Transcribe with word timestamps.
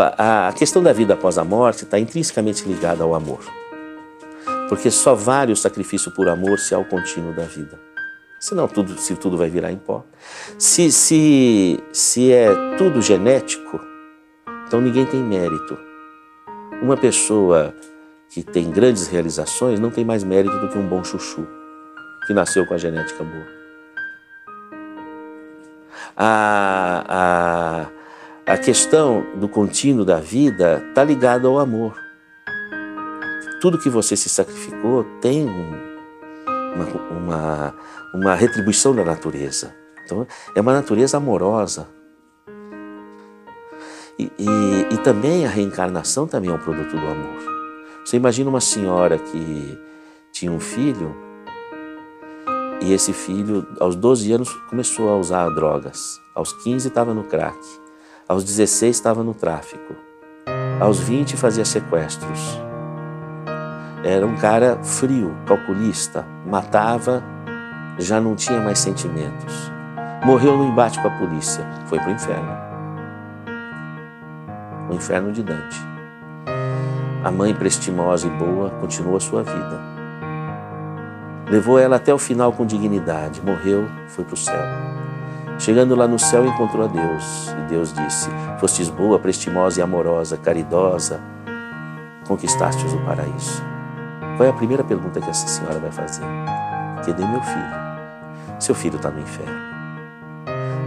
A 0.00 0.52
questão 0.56 0.82
da 0.82 0.92
vida 0.92 1.14
após 1.14 1.38
a 1.38 1.44
morte 1.44 1.84
está 1.84 1.98
intrinsecamente 1.98 2.66
ligada 2.66 3.02
ao 3.02 3.14
amor. 3.14 3.40
Porque 4.68 4.90
só 4.90 5.14
vale 5.14 5.52
o 5.52 5.56
sacrifício 5.56 6.10
por 6.12 6.28
amor 6.28 6.58
se 6.58 6.74
há 6.74 6.78
o 6.78 6.84
contínuo 6.84 7.32
da 7.32 7.44
vida. 7.44 7.78
Senão 8.38 8.68
tudo, 8.68 8.96
se 8.98 9.16
tudo 9.16 9.36
vai 9.36 9.48
virar 9.48 9.72
em 9.72 9.76
pó. 9.76 10.04
Se, 10.58 10.92
se, 10.92 11.82
se 11.92 12.32
é 12.32 12.48
tudo 12.76 13.02
genético, 13.02 13.80
então 14.66 14.80
ninguém 14.80 15.06
tem 15.06 15.20
mérito. 15.20 15.76
Uma 16.80 16.96
pessoa 16.96 17.74
que 18.30 18.42
tem 18.42 18.70
grandes 18.70 19.08
realizações 19.08 19.80
não 19.80 19.90
tem 19.90 20.04
mais 20.04 20.22
mérito 20.22 20.56
do 20.58 20.68
que 20.68 20.78
um 20.78 20.86
bom 20.86 21.02
chuchu, 21.02 21.46
que 22.26 22.34
nasceu 22.34 22.64
com 22.66 22.74
a 22.74 22.78
genética 22.78 23.24
boa. 23.24 23.46
A, 26.16 27.04
a, 27.08 27.97
a 28.48 28.56
questão 28.58 29.24
do 29.36 29.48
contínuo 29.48 30.04
da 30.04 30.20
vida 30.20 30.84
está 30.88 31.04
ligada 31.04 31.46
ao 31.46 31.58
amor. 31.58 31.96
Tudo 33.60 33.78
que 33.78 33.90
você 33.90 34.16
se 34.16 34.28
sacrificou 34.28 35.04
tem 35.20 35.44
um, 35.44 35.72
uma, 36.74 37.10
uma 37.10 37.74
uma 38.12 38.34
retribuição 38.34 38.94
da 38.94 39.04
natureza. 39.04 39.74
Então, 40.04 40.26
é 40.54 40.60
uma 40.60 40.72
natureza 40.72 41.16
amorosa. 41.16 41.88
E, 44.18 44.32
e, 44.38 44.94
e, 44.94 44.98
também 44.98 45.46
a 45.46 45.48
reencarnação 45.48 46.26
também 46.26 46.50
é 46.50 46.52
um 46.52 46.58
produto 46.58 46.90
do 46.90 47.06
amor. 47.06 47.38
Você 48.04 48.16
imagina 48.16 48.50
uma 48.50 48.60
senhora 48.60 49.18
que 49.18 49.78
tinha 50.32 50.50
um 50.50 50.58
filho 50.58 51.14
e 52.80 52.92
esse 52.92 53.12
filho, 53.12 53.66
aos 53.78 53.94
12 53.94 54.32
anos, 54.32 54.52
começou 54.68 55.08
a 55.08 55.16
usar 55.16 55.48
drogas. 55.50 56.20
Aos 56.34 56.52
15 56.52 56.88
estava 56.88 57.12
no 57.12 57.24
crack. 57.24 57.56
Aos 58.28 58.44
16 58.44 58.94
estava 58.94 59.24
no 59.24 59.32
tráfico. 59.32 59.94
Aos 60.78 61.00
20 61.00 61.34
fazia 61.34 61.64
sequestros. 61.64 62.60
Era 64.04 64.26
um 64.26 64.36
cara 64.36 64.78
frio, 64.82 65.34
calculista, 65.46 66.26
matava 66.46 67.24
já 67.98 68.20
não 68.20 68.36
tinha 68.36 68.60
mais 68.60 68.78
sentimentos. 68.78 69.72
Morreu 70.24 70.58
no 70.58 70.66
embate 70.66 71.00
com 71.00 71.08
a 71.08 71.18
polícia, 71.18 71.64
foi 71.86 71.98
para 71.98 72.10
o 72.10 72.12
inferno. 72.12 72.52
O 74.90 74.94
inferno 74.94 75.32
de 75.32 75.42
Dante. 75.42 75.80
A 77.24 77.30
mãe 77.30 77.54
prestimosa 77.54 78.26
e 78.26 78.30
boa 78.30 78.70
continuou 78.78 79.16
a 79.16 79.20
sua 79.20 79.42
vida. 79.42 79.80
Levou 81.50 81.78
ela 81.78 81.96
até 81.96 82.12
o 82.12 82.18
final 82.18 82.52
com 82.52 82.66
dignidade, 82.66 83.40
morreu, 83.40 83.88
foi 84.06 84.24
para 84.24 84.34
o 84.34 84.36
céu. 84.36 84.62
Chegando 85.58 85.96
lá 85.96 86.06
no 86.06 86.18
céu, 86.18 86.46
encontrou 86.46 86.84
a 86.84 86.88
Deus. 86.88 87.48
E 87.58 87.68
Deus 87.68 87.92
disse: 87.92 88.30
Fostes 88.58 88.88
boa, 88.88 89.18
prestimosa 89.18 89.80
e 89.80 89.82
amorosa, 89.82 90.36
caridosa, 90.36 91.20
conquistastes 92.26 92.92
o 92.92 92.98
paraíso. 92.98 93.62
Qual 94.36 94.46
é 94.46 94.50
a 94.50 94.54
primeira 94.54 94.84
pergunta 94.84 95.20
que 95.20 95.28
essa 95.28 95.48
senhora 95.48 95.80
vai 95.80 95.90
fazer? 95.90 96.22
Cadê 97.04 97.26
meu 97.26 97.42
filho? 97.42 97.88
Seu 98.60 98.74
filho 98.74 98.96
está 98.96 99.10
no 99.10 99.20
inferno. 99.20 99.58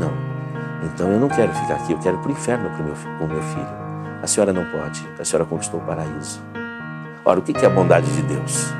Não. 0.00 0.12
Então 0.84 1.12
eu 1.12 1.20
não 1.20 1.28
quero 1.28 1.52
ficar 1.52 1.74
aqui, 1.74 1.92
eu 1.92 1.98
quero 1.98 2.16
ir 2.16 2.20
para 2.20 2.28
o 2.28 2.32
inferno 2.32 2.70
com 2.70 3.24
o 3.24 3.28
meu 3.28 3.42
filho. 3.42 3.86
A 4.20 4.26
senhora 4.26 4.52
não 4.52 4.64
pode, 4.64 5.08
a 5.18 5.24
senhora 5.24 5.44
conquistou 5.44 5.78
o 5.78 5.82
paraíso. 5.84 6.40
Ora, 7.24 7.38
o 7.38 7.42
que 7.42 7.56
é 7.56 7.66
a 7.66 7.70
bondade 7.70 8.12
de 8.12 8.22
Deus? 8.22 8.72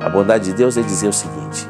A 0.00 0.08
bondade 0.10 0.46
de 0.46 0.52
Deus 0.52 0.76
é 0.76 0.82
dizer 0.82 1.08
o 1.08 1.12
seguinte: 1.12 1.68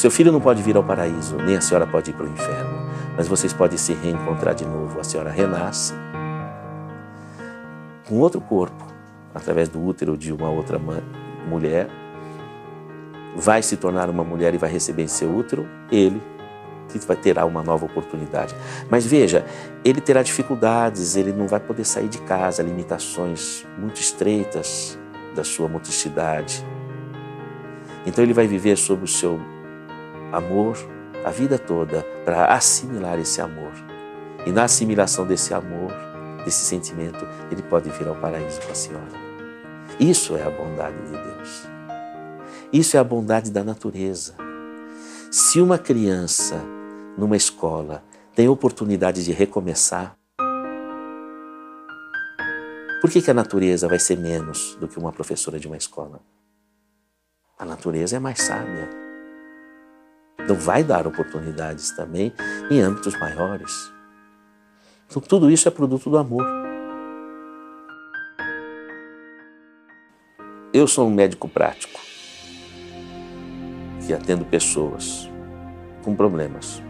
seu 0.00 0.10
filho 0.10 0.32
não 0.32 0.40
pode 0.40 0.62
vir 0.62 0.74
ao 0.78 0.82
paraíso, 0.82 1.36
nem 1.36 1.58
a 1.58 1.60
senhora 1.60 1.86
pode 1.86 2.10
ir 2.10 2.14
para 2.14 2.24
o 2.24 2.32
inferno, 2.32 2.88
mas 3.18 3.28
vocês 3.28 3.52
podem 3.52 3.76
se 3.76 3.92
reencontrar 3.92 4.54
de 4.54 4.64
novo. 4.64 4.98
A 4.98 5.04
senhora 5.04 5.30
renasce 5.30 5.92
com 8.08 8.16
outro 8.18 8.40
corpo, 8.40 8.82
através 9.34 9.68
do 9.68 9.84
útero 9.84 10.16
de 10.16 10.32
uma 10.32 10.48
outra 10.48 10.80
mulher, 11.46 11.86
vai 13.36 13.62
se 13.62 13.76
tornar 13.76 14.08
uma 14.08 14.24
mulher 14.24 14.54
e 14.54 14.56
vai 14.56 14.70
receber 14.70 15.02
em 15.02 15.06
seu 15.06 15.36
útero, 15.36 15.68
ele 15.92 16.18
que 16.88 16.98
vai 17.00 17.16
terá 17.16 17.44
uma 17.44 17.62
nova 17.62 17.84
oportunidade. 17.84 18.54
Mas 18.88 19.04
veja, 19.04 19.44
ele 19.84 20.00
terá 20.00 20.22
dificuldades, 20.22 21.14
ele 21.14 21.30
não 21.30 21.46
vai 21.46 21.60
poder 21.60 21.84
sair 21.84 22.08
de 22.08 22.18
casa, 22.22 22.62
limitações 22.62 23.66
muito 23.78 24.00
estreitas 24.00 24.98
da 25.36 25.44
sua 25.44 25.68
motricidade. 25.68 26.64
Então 28.06 28.24
ele 28.24 28.32
vai 28.32 28.46
viver 28.46 28.76
sob 28.76 29.04
o 29.04 29.06
seu 29.06 29.38
amor 30.32 30.76
a 31.24 31.30
vida 31.30 31.58
toda 31.58 32.04
para 32.24 32.46
assimilar 32.54 33.18
esse 33.18 33.40
amor. 33.40 33.72
E 34.46 34.50
na 34.50 34.64
assimilação 34.64 35.26
desse 35.26 35.52
amor, 35.52 35.92
desse 36.44 36.64
sentimento, 36.64 37.26
ele 37.50 37.62
pode 37.62 37.90
vir 37.90 38.08
ao 38.08 38.16
paraíso 38.16 38.60
com 38.62 38.72
a 38.72 38.74
senhora. 38.74 39.30
Isso 39.98 40.36
é 40.36 40.42
a 40.42 40.50
bondade 40.50 40.96
de 40.96 41.12
Deus. 41.12 41.68
Isso 42.72 42.96
é 42.96 43.00
a 43.00 43.04
bondade 43.04 43.50
da 43.50 43.62
natureza. 43.62 44.34
Se 45.30 45.60
uma 45.60 45.78
criança 45.78 46.62
numa 47.18 47.36
escola 47.36 48.02
tem 48.34 48.48
oportunidade 48.48 49.24
de 49.24 49.32
recomeçar, 49.32 50.16
por 53.00 53.10
que, 53.10 53.20
que 53.20 53.30
a 53.30 53.34
natureza 53.34 53.88
vai 53.88 53.98
ser 53.98 54.16
menos 54.16 54.76
do 54.76 54.86
que 54.86 54.98
uma 54.98 55.12
professora 55.12 55.58
de 55.58 55.66
uma 55.66 55.76
escola? 55.76 56.20
A 57.58 57.64
natureza 57.64 58.16
é 58.16 58.18
mais 58.18 58.40
sábia. 58.40 59.09
Então 60.44 60.56
vai 60.56 60.82
dar 60.82 61.06
oportunidades 61.06 61.90
também 61.90 62.32
em 62.70 62.80
âmbitos 62.80 63.18
maiores. 63.18 63.92
Então 65.08 65.20
tudo 65.20 65.50
isso 65.50 65.68
é 65.68 65.70
produto 65.70 66.08
do 66.08 66.18
amor. 66.18 66.46
Eu 70.72 70.86
sou 70.86 71.08
um 71.08 71.10
médico 71.12 71.48
prático 71.48 72.00
que 74.06 74.14
atendo 74.14 74.44
pessoas 74.44 75.28
com 76.02 76.14
problemas 76.14 76.82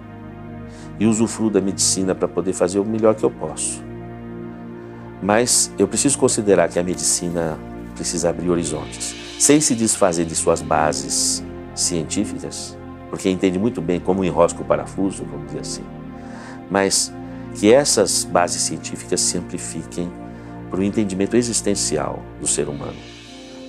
e 0.99 1.07
usufruo 1.07 1.51
da 1.51 1.61
medicina 1.61 2.15
para 2.15 2.29
poder 2.29 2.53
fazer 2.53 2.79
o 2.79 2.85
melhor 2.85 3.15
que 3.15 3.25
eu 3.25 3.31
posso. 3.31 3.83
Mas 5.23 5.73
eu 5.79 5.89
preciso 5.89 6.19
considerar 6.19 6.69
que 6.69 6.79
a 6.79 6.83
medicina 6.83 7.59
precisa 7.95 8.31
abrir 8.31 8.51
horizontes, 8.51 9.15
sem 9.39 9.61
se 9.61 9.75
desfazer 9.75 10.25
de 10.25 10.35
suas 10.35 10.61
bases 10.63 11.43
científicas, 11.75 12.77
porque 13.11 13.29
entende 13.29 13.59
muito 13.59 13.83
bem 13.83 14.01
como 14.01 14.25
enrosca 14.25 14.63
o 14.63 14.65
parafuso, 14.65 15.25
vamos 15.25 15.49
dizer 15.49 15.61
assim. 15.61 15.85
Mas 16.71 17.13
que 17.55 17.73
essas 17.73 18.25
bases 18.25 18.63
científicas 18.63 19.21
se 19.21 19.37
amplifiquem 19.37 20.11
para 20.71 20.81
o 20.81 20.85
entendimento 20.85 21.37
existencial 21.37 22.23
do 22.41 22.47
ser 22.47 22.69
humano, 22.69 22.97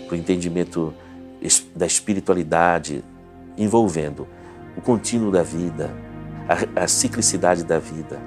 para 0.07 0.15
o 0.15 0.17
entendimento 0.17 0.93
da 1.75 1.87
espiritualidade, 1.87 3.03
envolvendo 3.57 4.27
o 4.77 4.81
contínuo 4.81 5.31
da 5.31 5.41
vida, 5.41 5.91
a, 6.47 6.83
a 6.83 6.87
ciclicidade 6.87 7.63
da 7.63 7.79
vida, 7.79 8.21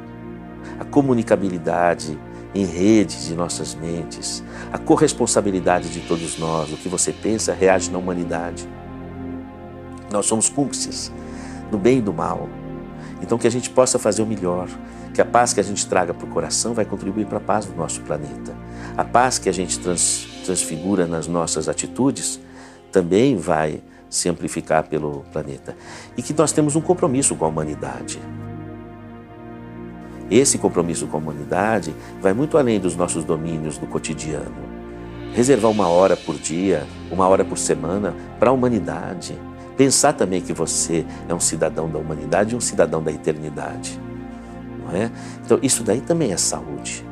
a 0.81 0.85
comunicabilidade 0.85 2.19
em 2.55 2.65
rede 2.65 3.27
de 3.27 3.35
nossas 3.35 3.75
mentes, 3.75 4.43
a 4.73 4.79
corresponsabilidade 4.79 5.89
de 5.89 6.01
todos 6.01 6.39
nós, 6.39 6.73
o 6.73 6.77
que 6.77 6.89
você 6.89 7.13
pensa 7.13 7.53
reage 7.53 7.91
na 7.91 7.99
humanidade. 7.99 8.69
Nós 10.15 10.27
somos 10.27 10.49
cúmplices 10.49 11.11
do 11.73 11.77
bem 11.77 11.99
e 11.99 12.01
do 12.01 12.13
mal. 12.13 12.49
Então 13.21 13.37
que 13.37 13.49
a 13.49 13.51
gente 13.51 13.69
possa 13.69 13.99
fazer 13.99 14.23
o 14.23 14.27
melhor, 14.27 14.69
que 15.13 15.21
a 15.21 15.25
paz 15.25 15.53
que 15.53 15.59
a 15.59 15.63
gente 15.63 15.85
traga 15.89 16.15
para 16.15 16.25
o 16.25 16.31
coração 16.31 16.73
vai 16.73 16.85
contribuir 16.85 17.27
para 17.27 17.39
a 17.39 17.41
paz 17.41 17.67
do 17.67 17.75
nosso 17.75 18.01
planeta. 18.03 18.55
A 18.97 19.03
paz 19.03 19.39
que 19.39 19.49
a 19.49 19.53
gente 19.53 19.77
trans, 19.81 20.29
transfigura 20.45 21.05
nas 21.05 21.27
nossas 21.27 21.69
atitudes 21.69 22.39
também 22.93 23.37
vai 23.37 23.83
se 24.09 24.29
amplificar 24.29 24.85
pelo 24.85 25.25
planeta. 25.33 25.77
E 26.17 26.23
que 26.23 26.33
nós 26.33 26.53
temos 26.53 26.77
um 26.77 26.81
compromisso 26.81 27.35
com 27.35 27.45
a 27.45 27.49
humanidade. 27.49 28.21
Esse 30.31 30.59
compromisso 30.59 31.09
com 31.09 31.17
a 31.17 31.21
humanidade 31.21 31.93
vai 32.21 32.33
muito 32.33 32.57
além 32.57 32.79
dos 32.79 32.95
nossos 32.95 33.25
domínios 33.25 33.79
do 33.79 33.89
cotidiano. 33.89 34.75
Reservar 35.35 35.73
uma 35.73 35.89
hora 35.89 36.17
por 36.17 36.37
dia, 36.37 36.87
uma 37.11 37.27
hora 37.27 37.45
por 37.45 37.59
semana 37.59 38.15
para 38.39 38.51
a 38.51 38.53
humanidade. 38.53 39.37
Pensar 39.77 40.13
também 40.13 40.41
que 40.41 40.53
você 40.53 41.05
é 41.29 41.35
um 41.35 41.41
cidadão 41.41 41.89
da 41.89 41.99
humanidade 41.99 42.55
e 42.55 42.57
um 42.57 42.61
cidadão 42.61 43.03
da 43.03 43.11
eternidade. 43.11 44.01
Não 44.85 44.97
é? 44.97 45.11
Então, 45.45 45.59
isso 45.63 45.83
daí 45.83 46.01
também 46.01 46.33
é 46.33 46.37
saúde. 46.37 47.05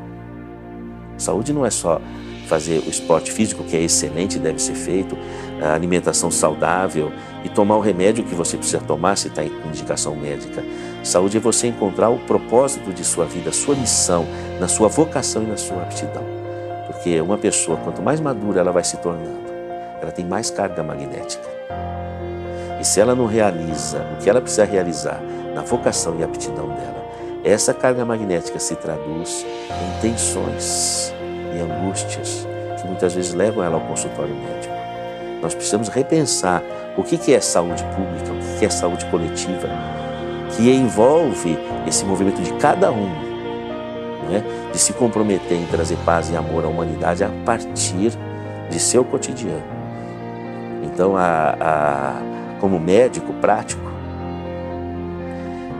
Saúde 1.16 1.52
não 1.52 1.64
é 1.66 1.70
só 1.70 2.00
fazer 2.46 2.82
o 2.86 2.90
esporte 2.90 3.32
físico, 3.32 3.64
que 3.64 3.76
é 3.76 3.80
excelente, 3.80 4.38
deve 4.38 4.60
ser 4.60 4.74
feito, 4.74 5.16
a 5.62 5.72
alimentação 5.74 6.30
saudável 6.30 7.10
e 7.44 7.48
tomar 7.48 7.76
o 7.76 7.80
remédio 7.80 8.24
que 8.24 8.34
você 8.34 8.56
precisa 8.56 8.80
tomar 8.80 9.16
se 9.16 9.28
está 9.28 9.42
em 9.42 9.50
indicação 9.66 10.14
médica. 10.14 10.62
Saúde 11.02 11.38
é 11.38 11.40
você 11.40 11.68
encontrar 11.68 12.10
o 12.10 12.18
propósito 12.18 12.92
de 12.92 13.04
sua 13.04 13.24
vida, 13.24 13.52
sua 13.52 13.74
missão, 13.74 14.26
na 14.60 14.68
sua 14.68 14.88
vocação 14.88 15.42
e 15.42 15.46
na 15.46 15.56
sua 15.56 15.82
aptidão. 15.82 16.24
Porque 16.86 17.20
uma 17.20 17.38
pessoa, 17.38 17.78
quanto 17.78 18.02
mais 18.02 18.20
madura 18.20 18.60
ela 18.60 18.70
vai 18.70 18.84
se 18.84 18.96
tornando, 18.98 19.50
ela 20.00 20.12
tem 20.12 20.26
mais 20.26 20.50
carga 20.50 20.82
magnética. 20.82 21.48
E 22.82 22.84
se 22.84 23.00
ela 23.00 23.14
não 23.14 23.26
realiza 23.26 24.04
o 24.12 24.20
que 24.20 24.28
ela 24.28 24.40
precisa 24.40 24.64
realizar 24.64 25.22
na 25.54 25.62
vocação 25.62 26.18
e 26.18 26.24
aptidão 26.24 26.66
dela, 26.66 27.06
essa 27.44 27.72
carga 27.72 28.04
magnética 28.04 28.58
se 28.58 28.74
traduz 28.74 29.46
em 29.70 30.00
tensões 30.00 31.14
e 31.56 31.60
angústias 31.60 32.44
que 32.80 32.88
muitas 32.88 33.14
vezes 33.14 33.34
levam 33.34 33.62
ela 33.62 33.76
ao 33.76 33.82
consultório 33.82 34.34
médico. 34.34 34.74
Nós 35.40 35.54
precisamos 35.54 35.86
repensar 35.90 36.60
o 36.96 37.04
que 37.04 37.32
é 37.32 37.40
saúde 37.40 37.84
pública, 37.84 38.32
o 38.32 38.58
que 38.58 38.66
é 38.66 38.68
saúde 38.68 39.06
coletiva, 39.06 39.68
que 40.56 40.68
envolve 40.68 41.56
esse 41.86 42.04
movimento 42.04 42.42
de 42.42 42.52
cada 42.54 42.90
um, 42.90 43.12
é? 44.32 44.72
de 44.72 44.78
se 44.78 44.92
comprometer 44.92 45.56
em 45.56 45.66
trazer 45.66 45.98
paz 46.04 46.30
e 46.30 46.36
amor 46.36 46.64
à 46.64 46.68
humanidade 46.68 47.22
a 47.22 47.30
partir 47.44 48.12
de 48.68 48.80
seu 48.80 49.04
cotidiano. 49.04 49.62
Então, 50.82 51.16
a, 51.16 51.56
a, 51.60 52.31
como 52.62 52.78
médico 52.78 53.32
prático, 53.34 53.82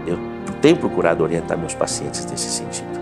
eu 0.05 0.19
tenho 0.61 0.77
procurado 0.77 1.23
orientar 1.23 1.57
meus 1.57 1.77
pacientes 1.77 2.27
nesse 2.27 2.51
sentido. 2.51 3.01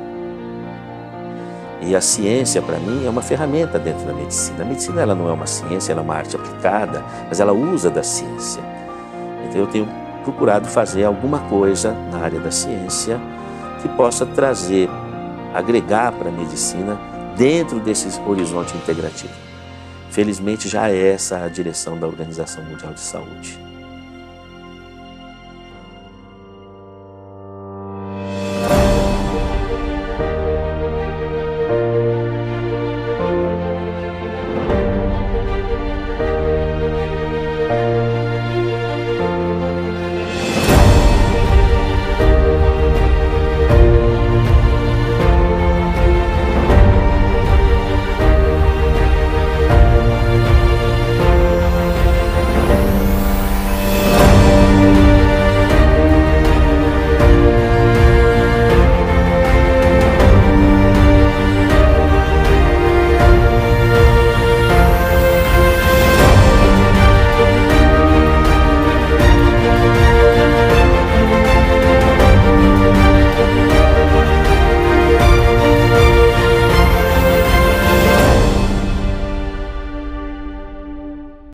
E 1.80 1.96
a 1.96 2.00
ciência, 2.02 2.60
para 2.60 2.78
mim, 2.78 3.06
é 3.06 3.08
uma 3.08 3.22
ferramenta 3.22 3.78
dentro 3.78 4.04
da 4.04 4.12
medicina. 4.12 4.64
A 4.64 4.66
medicina 4.66 5.00
ela 5.00 5.14
não 5.14 5.30
é 5.30 5.32
uma 5.32 5.46
ciência, 5.46 5.92
ela 5.92 6.02
é 6.02 6.04
uma 6.04 6.14
arte 6.14 6.36
aplicada, 6.36 7.02
mas 7.26 7.40
ela 7.40 7.54
usa 7.54 7.88
da 7.88 8.02
ciência. 8.02 8.62
Então 9.48 9.62
eu 9.62 9.66
tenho 9.66 9.88
procurado 10.24 10.68
fazer 10.68 11.04
alguma 11.04 11.38
coisa 11.48 11.92
na 12.12 12.18
área 12.18 12.38
da 12.38 12.50
ciência 12.50 13.18
que 13.80 13.88
possa 13.88 14.26
trazer, 14.26 14.90
agregar 15.54 16.12
para 16.12 16.28
a 16.28 16.32
medicina 16.32 17.00
dentro 17.34 17.80
desse 17.80 18.20
horizonte 18.28 18.76
integrativo. 18.76 19.32
Felizmente 20.10 20.68
já 20.68 20.90
é 20.90 21.12
essa 21.12 21.44
a 21.44 21.48
direção 21.48 21.98
da 21.98 22.06
Organização 22.06 22.62
Mundial 22.62 22.92
de 22.92 23.00
Saúde. 23.00 23.69